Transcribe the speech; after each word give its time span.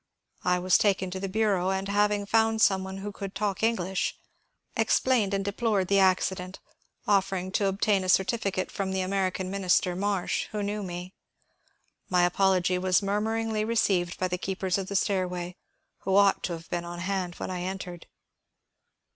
I 0.43 0.57
was 0.57 0.79
taken 0.79 1.11
to 1.11 1.19
the 1.19 1.29
bureau, 1.29 1.69
and 1.69 1.87
having 1.87 2.25
found 2.25 2.59
some 2.59 2.83
one 2.83 2.97
who 2.97 3.11
could 3.11 3.35
talk 3.35 3.61
English 3.61 4.17
explained 4.75 5.31
and 5.31 5.45
deplored 5.45 5.89
the 5.89 5.99
accident, 5.99 6.59
offering 7.05 7.51
to 7.51 7.67
obtain 7.67 8.03
a 8.03 8.09
certificate 8.09 8.71
from 8.71 8.93
the 8.93 9.01
American 9.01 9.51
Minister, 9.51 9.95
Marsh, 9.95 10.45
who 10.51 10.63
knew 10.63 10.81
me. 10.81 11.13
My 12.09 12.23
apology 12.23 12.79
was 12.79 13.03
murmuringly 13.03 13.63
received 13.63 14.17
by 14.17 14.27
the 14.27 14.39
keepers 14.39 14.79
of 14.79 14.87
the 14.87 14.95
stairway, 14.95 15.55
who 15.99 16.15
ought 16.15 16.41
to 16.45 16.53
have 16.53 16.67
been 16.71 16.83
on 16.83 16.97
hand 17.01 17.35
when 17.35 17.51
I 17.51 17.61
entered. 17.61 18.07